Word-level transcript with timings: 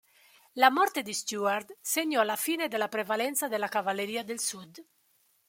La 0.55 0.71
morte 0.71 1.03
di 1.03 1.13
Stuart 1.13 1.77
segnò 1.79 2.23
la 2.23 2.35
fine 2.35 2.67
della 2.67 2.87
prevalenza 2.87 3.47
della 3.47 3.67
Cavalleria 3.67 4.23
del 4.23 4.39
Sud. 4.39 4.83